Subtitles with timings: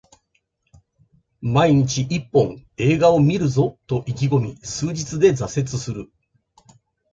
[1.43, 6.09] 毎日一本、映画を観るぞと意気込み数日で挫折する